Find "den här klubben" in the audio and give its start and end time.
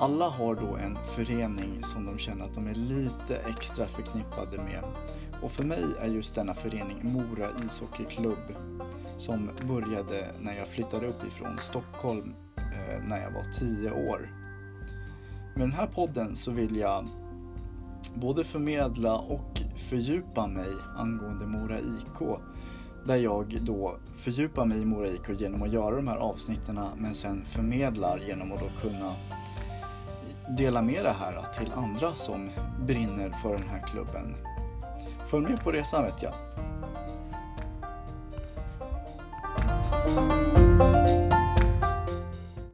33.58-34.36